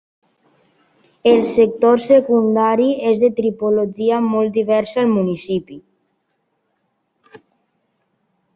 [1.31, 5.81] El sector secundari és de tipologia molt diversa al municipi.